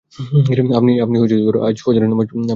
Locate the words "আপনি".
0.79-0.91